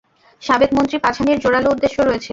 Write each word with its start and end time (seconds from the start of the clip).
সাবেক 0.41 0.71
মন্ত্রী 0.77 0.97
পাঝানির 0.99 1.41
জোরালো 1.43 1.69
উদ্দেশ্য 1.71 1.97
রয়েছে। 2.01 2.29